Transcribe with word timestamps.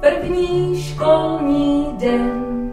První 0.00 0.82
školní 0.82 1.86
den. 1.98 2.72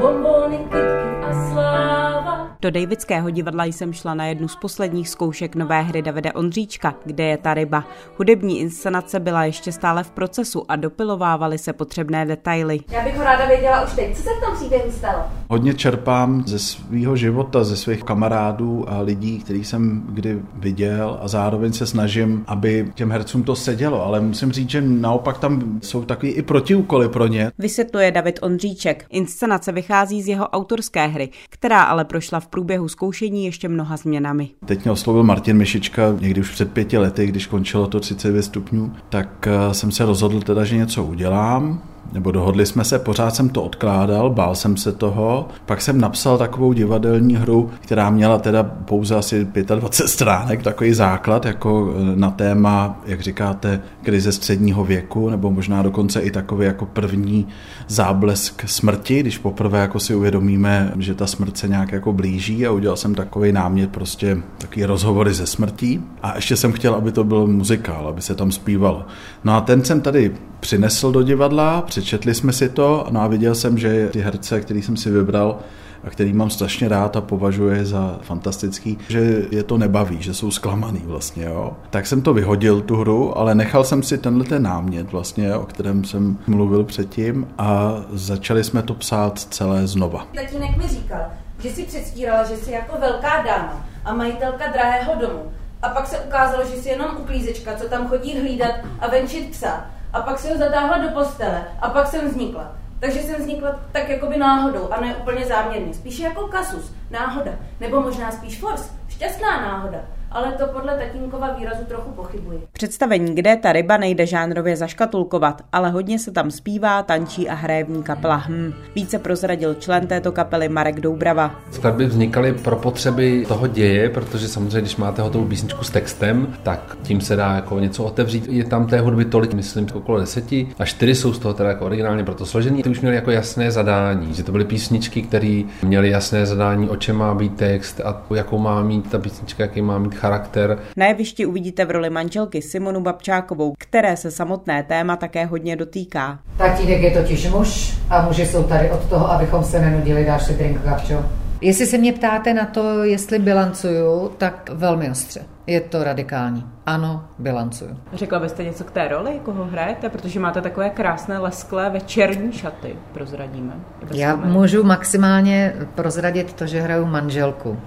Bombony, 0.00 0.58
kytky 0.58 1.26
a 1.28 1.50
sláva. 1.50 2.50
Do 2.60 2.70
Davidského 2.70 3.30
divadla 3.30 3.64
jsem 3.64 3.92
šla 3.92 4.14
na 4.14 4.26
jednu 4.26 4.48
z 4.48 4.56
posledních 4.56 5.08
zkoušek 5.08 5.54
nové 5.54 5.82
hry 5.82 6.02
Davida 6.02 6.34
Ondříčka, 6.34 6.94
kde 7.04 7.24
je 7.24 7.36
ta 7.36 7.54
ryba. 7.54 7.84
Hudební 8.16 8.60
inscenace 8.60 9.20
byla 9.20 9.44
ještě 9.44 9.72
stále 9.72 10.04
v 10.04 10.10
procesu 10.10 10.64
a 10.68 10.76
dopilovávaly 10.76 11.58
se 11.58 11.72
potřebné 11.72 12.26
detaily. 12.26 12.80
Já 12.90 13.04
bych 13.04 13.16
ho 13.16 13.24
ráda 13.24 13.46
věděla 13.46 13.84
už 13.84 13.92
teď. 13.92 14.16
Co 14.16 14.22
se 14.22 14.30
v 14.30 14.44
tom 14.44 14.56
příběhu 14.56 14.92
stalo? 14.92 15.24
Hodně 15.50 15.74
čerpám 15.74 16.42
ze 16.46 16.58
svého 16.58 17.16
života, 17.16 17.64
ze 17.64 17.76
svých 17.76 18.04
kamarádů 18.04 18.84
a 18.88 19.00
lidí, 19.00 19.38
kterých 19.38 19.66
jsem 19.66 20.02
kdy 20.08 20.42
viděl 20.54 21.18
a 21.22 21.28
zároveň 21.28 21.72
se 21.72 21.86
snažím, 21.86 22.44
aby 22.46 22.92
těm 22.94 23.10
hercům 23.10 23.42
to 23.42 23.56
sedělo, 23.56 24.04
ale 24.04 24.20
musím 24.20 24.52
říct, 24.52 24.70
že 24.70 24.80
naopak 24.80 25.38
tam 25.38 25.80
jsou 25.82 26.04
takový 26.04 26.32
i 26.32 26.42
protiúkoly 26.42 27.08
pro 27.08 27.26
ně. 27.26 27.50
Vysvětluje 27.58 28.10
David 28.10 28.38
Ondříček. 28.42 29.06
Inscenace 29.10 29.72
vychází 29.72 30.22
z 30.22 30.28
jeho 30.28 30.48
autorské 30.48 31.06
hry, 31.06 31.28
která 31.50 31.82
ale 31.82 32.04
prošla 32.04 32.40
v 32.40 32.46
průběhu 32.46 32.88
zkoušení 32.88 33.44
ještě 33.44 33.68
mnoha 33.68 33.96
změnami. 33.96 34.50
Teď 34.64 34.84
mě 34.84 34.92
oslovil 34.92 35.22
Martin 35.22 35.56
Mišička 35.56 36.16
někdy 36.20 36.40
už 36.40 36.50
před 36.50 36.72
pěti 36.72 36.98
lety, 36.98 37.26
když 37.26 37.46
končilo 37.46 37.86
to 37.86 38.00
32 38.00 38.42
stupňů, 38.42 38.92
tak 39.08 39.46
eh, 39.46 39.74
jsem 39.74 39.92
se 39.92 40.04
rozhodl 40.04 40.40
teda, 40.40 40.64
že 40.64 40.76
něco 40.76 41.04
udělám 41.04 41.82
nebo 42.12 42.30
dohodli 42.30 42.66
jsme 42.66 42.84
se, 42.84 42.98
pořád 42.98 43.34
jsem 43.34 43.48
to 43.48 43.62
odkládal, 43.62 44.30
bál 44.30 44.54
jsem 44.54 44.76
se 44.76 44.92
toho. 44.92 45.48
Pak 45.66 45.80
jsem 45.80 46.00
napsal 46.00 46.38
takovou 46.38 46.72
divadelní 46.72 47.36
hru, 47.36 47.70
která 47.80 48.10
měla 48.10 48.38
teda 48.38 48.62
pouze 48.62 49.16
asi 49.16 49.44
25 49.44 50.08
stránek, 50.08 50.62
takový 50.62 50.92
základ 50.92 51.46
jako 51.46 51.94
e, 51.96 52.16
na 52.16 52.30
téma, 52.30 53.00
jak 53.06 53.20
říkáte, 53.20 53.80
krize 54.02 54.32
středního 54.32 54.84
věku, 54.84 55.30
nebo 55.30 55.50
možná 55.50 55.82
dokonce 55.82 56.20
i 56.20 56.30
takový 56.30 56.66
jako 56.66 56.86
první 56.86 57.46
záblesk 57.88 58.68
smrti, 58.68 59.20
když 59.20 59.38
poprvé 59.38 59.80
jako 59.80 60.00
si 60.00 60.14
uvědomíme, 60.14 60.92
že 60.98 61.14
ta 61.14 61.26
smrt 61.26 61.56
se 61.56 61.68
nějak 61.68 61.92
jako 61.92 62.12
blíží 62.12 62.66
a 62.66 62.72
udělal 62.72 62.96
jsem 62.96 63.14
takový 63.14 63.52
námět, 63.52 63.90
prostě 63.90 64.38
takový 64.58 64.84
rozhovory 64.84 65.34
ze 65.34 65.46
smrtí. 65.46 66.02
A 66.22 66.36
ještě 66.36 66.56
jsem 66.56 66.72
chtěl, 66.72 66.94
aby 66.94 67.12
to 67.12 67.24
byl 67.24 67.46
muzikál, 67.46 68.08
aby 68.08 68.22
se 68.22 68.34
tam 68.34 68.52
zpívalo. 68.52 69.06
No 69.44 69.56
a 69.56 69.60
ten 69.60 69.84
jsem 69.84 70.00
tady 70.00 70.32
přinesl 70.60 71.12
do 71.12 71.22
divadla, 71.22 71.80
přečetli 71.98 72.34
jsme 72.34 72.52
si 72.52 72.68
to 72.68 73.06
no 73.10 73.20
a 73.20 73.26
viděl 73.26 73.54
jsem, 73.54 73.78
že 73.78 74.08
ty 74.08 74.20
herce, 74.20 74.60
který 74.60 74.82
jsem 74.82 74.96
si 74.96 75.10
vybral, 75.10 75.58
a 76.04 76.10
který 76.10 76.32
mám 76.32 76.50
strašně 76.50 76.88
rád 76.88 77.16
a 77.16 77.20
považuje 77.20 77.84
za 77.84 78.18
fantastický, 78.22 78.98
že 79.08 79.42
je 79.50 79.62
to 79.62 79.78
nebaví, 79.78 80.22
že 80.22 80.34
jsou 80.34 80.50
zklamaný 80.50 81.02
vlastně, 81.04 81.44
jo. 81.44 81.76
Tak 81.90 82.06
jsem 82.06 82.22
to 82.22 82.34
vyhodil, 82.34 82.80
tu 82.80 82.96
hru, 82.96 83.38
ale 83.38 83.54
nechal 83.54 83.84
jsem 83.84 84.02
si 84.02 84.18
tenhle 84.18 84.44
ten 84.44 84.62
námět 84.62 85.12
vlastně, 85.12 85.54
o 85.54 85.66
kterém 85.66 86.04
jsem 86.04 86.38
mluvil 86.46 86.84
předtím 86.84 87.46
a 87.58 87.94
začali 88.12 88.64
jsme 88.64 88.82
to 88.82 88.94
psát 88.94 89.38
celé 89.38 89.86
znova. 89.86 90.26
Tatínek 90.34 90.76
mi 90.76 90.88
říkal, 90.88 91.22
že 91.58 91.70
si 91.70 91.82
předstírala, 91.82 92.44
že 92.44 92.56
jsi 92.56 92.72
jako 92.72 92.96
velká 93.00 93.42
dáma 93.42 93.86
a 94.04 94.14
majitelka 94.14 94.66
drahého 94.72 95.20
domu. 95.20 95.42
A 95.82 95.88
pak 95.88 96.06
se 96.06 96.18
ukázalo, 96.18 96.64
že 96.64 96.82
jsi 96.82 96.88
jenom 96.88 97.08
uklízečka, 97.20 97.74
co 97.74 97.88
tam 97.88 98.08
chodí 98.08 98.38
hlídat 98.38 98.74
a 99.00 99.08
venčit 99.08 99.50
psa 99.50 99.97
a 100.12 100.20
pak 100.20 100.38
jsem 100.38 100.50
ho 100.50 100.58
zatáhla 100.58 100.98
do 100.98 101.08
postele 101.08 101.64
a 101.80 101.90
pak 101.90 102.06
jsem 102.06 102.28
vznikla. 102.28 102.72
Takže 103.00 103.18
jsem 103.18 103.40
vznikla 103.40 103.80
tak 103.92 104.08
jakoby 104.08 104.36
náhodou 104.36 104.92
a 104.92 105.00
ne 105.00 105.16
úplně 105.16 105.46
záměrně. 105.46 105.94
Spíše 105.94 106.22
jako 106.22 106.46
kasus, 106.46 106.92
náhoda. 107.10 107.52
Nebo 107.80 108.00
možná 108.00 108.32
spíš 108.32 108.60
force, 108.60 108.90
šťastná 109.08 109.60
náhoda 109.60 109.98
ale 110.30 110.52
to 110.52 110.66
podle 110.66 110.98
tatínkova 110.98 111.52
výrazu 111.52 111.84
trochu 111.84 112.10
pochybuji. 112.10 112.62
Představení, 112.72 113.34
kde 113.34 113.56
ta 113.56 113.72
ryba 113.72 113.96
nejde 113.96 114.26
žánrově 114.26 114.76
zaškatulkovat, 114.76 115.62
ale 115.72 115.90
hodně 115.90 116.18
se 116.18 116.30
tam 116.30 116.50
zpívá, 116.50 117.02
tančí 117.02 117.48
a 117.48 117.54
hraje 117.54 117.84
v 117.84 117.90
ní 117.90 118.02
kapela 118.02 118.36
Hm. 118.36 118.72
Více 118.94 119.18
prozradil 119.18 119.74
člen 119.74 120.06
této 120.06 120.32
kapely 120.32 120.68
Marek 120.68 121.00
Doubrava. 121.00 121.54
Skladby 121.70 122.06
vznikaly 122.06 122.52
pro 122.52 122.76
potřeby 122.76 123.44
toho 123.48 123.66
děje, 123.66 124.10
protože 124.10 124.48
samozřejmě, 124.48 124.80
když 124.80 124.96
máte 124.96 125.22
hotovou 125.22 125.44
písničku 125.44 125.84
s 125.84 125.90
textem, 125.90 126.54
tak 126.62 126.96
tím 127.02 127.20
se 127.20 127.36
dá 127.36 127.54
jako 127.54 127.78
něco 127.78 128.04
otevřít. 128.04 128.48
Je 128.48 128.64
tam 128.64 128.86
té 128.86 129.00
hudby 129.00 129.24
tolik, 129.24 129.54
myslím, 129.54 129.86
okolo 129.94 130.20
deseti 130.20 130.68
a 130.78 130.84
čtyři 130.84 131.14
jsou 131.14 131.32
z 131.32 131.38
toho 131.38 131.54
teda 131.54 131.68
jako 131.68 131.86
originálně 131.86 132.24
proto 132.24 132.46
složený. 132.46 132.82
Ty 132.82 132.88
už 132.88 133.00
měli 133.00 133.16
jako 133.16 133.30
jasné 133.30 133.70
zadání, 133.70 134.34
že 134.34 134.42
to 134.42 134.52
byly 134.52 134.64
písničky, 134.64 135.22
které 135.22 135.62
měly 135.82 136.10
jasné 136.10 136.46
zadání, 136.46 136.88
o 136.88 136.96
čem 136.96 137.16
má 137.16 137.34
být 137.34 137.56
text 137.56 138.00
a 138.00 138.22
jakou 138.34 138.58
má 138.58 138.82
mít 138.82 139.10
ta 139.10 139.18
písnička, 139.18 139.62
jaký 139.62 139.82
má 139.82 139.98
mít 139.98 140.14
charakter. 140.18 140.78
Na 140.96 141.06
jevišti 141.06 141.46
uvidíte 141.46 141.84
v 141.84 141.90
roli 141.90 142.10
manželky 142.10 142.62
Simonu 142.62 143.00
Babčákovou, 143.00 143.74
které 143.78 144.16
se 144.16 144.30
samotné 144.30 144.82
téma 144.82 145.16
také 145.16 145.46
hodně 145.46 145.76
dotýká. 145.76 146.38
Tatínek 146.56 147.02
je 147.02 147.10
totiž 147.10 147.50
muž 147.50 147.98
a 148.10 148.22
muži 148.22 148.46
jsou 148.46 148.62
tady 148.62 148.90
od 148.90 149.08
toho, 149.08 149.30
abychom 149.30 149.64
se 149.64 149.80
nenudili, 149.80 150.24
dáš 150.24 150.46
si 150.46 150.54
drink, 150.54 150.82
Gabčo. 150.82 151.24
Jestli 151.60 151.86
se 151.86 151.98
mě 151.98 152.12
ptáte 152.12 152.54
na 152.54 152.64
to, 152.64 153.04
jestli 153.04 153.38
bilancuju, 153.38 154.28
tak 154.28 154.70
velmi 154.74 155.10
ostře. 155.10 155.40
Je 155.66 155.80
to 155.80 156.04
radikální. 156.04 156.64
Ano, 156.86 157.24
bilancuju. 157.38 157.96
Řekla 158.12 158.38
byste 158.38 158.64
něco 158.64 158.84
k 158.84 158.90
té 158.90 159.08
roli, 159.08 159.40
koho 159.44 159.64
hrajete? 159.64 160.08
Protože 160.08 160.40
máte 160.40 160.60
takové 160.60 160.90
krásné 160.90 161.38
lesklé 161.38 161.90
večerní 161.90 162.52
šaty, 162.52 162.96
prozradíme. 163.12 163.72
Já 164.14 164.36
můžu 164.36 164.82
maximálně 164.84 165.74
prozradit 165.94 166.52
to, 166.52 166.66
že 166.66 166.80
hraju 166.80 167.06
manželku. 167.06 167.78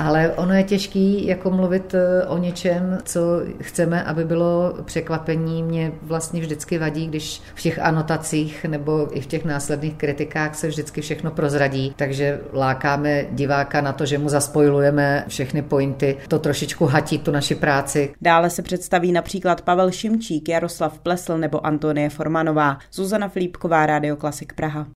Ale 0.00 0.30
ono 0.36 0.54
je 0.54 0.62
těžký 0.62 1.26
jako 1.26 1.50
mluvit 1.50 1.94
eh, 1.94 2.26
o 2.26 2.38
něčem, 2.38 2.98
co 3.04 3.20
chceme, 3.60 4.04
aby 4.04 4.24
bylo 4.24 4.74
překvapení. 4.84 5.62
Mě 5.62 5.92
vlastně 6.02 6.40
vždycky 6.40 6.78
vadí, 6.78 7.06
když 7.06 7.42
v 7.54 7.62
těch 7.62 7.78
anotacích 7.78 8.64
nebo 8.64 9.08
i 9.16 9.20
v 9.20 9.26
těch 9.26 9.44
následných 9.44 9.94
kritikách 9.94 10.54
se 10.54 10.68
vždycky 10.68 11.00
všechno 11.00 11.30
prozradí, 11.30 11.94
takže 11.96 12.40
lákáme 12.52 13.24
diváka 13.30 13.80
na 13.80 13.92
to, 13.92 14.06
že 14.06 14.18
mu 14.18 14.28
zaspojujeme 14.28 15.24
všechny 15.28 15.62
pointy. 15.62 16.16
To 16.28 16.38
trošičku 16.38 16.86
hatí 16.86 17.18
tu 17.18 17.30
naši 17.30 17.54
práci. 17.54 18.14
Dále 18.20 18.50
se 18.50 18.62
představí 18.62 19.12
například 19.12 19.62
Pavel 19.62 19.90
Šimčík, 19.90 20.48
Jaroslav 20.48 20.98
Plesl 20.98 21.38
nebo 21.38 21.66
Antonie 21.66 22.10
Formanová. 22.10 22.78
Zuzana 22.92 23.28
Filipková, 23.28 23.86
Rádio 23.86 24.16
Klasik 24.16 24.52
Praha. 24.52 24.86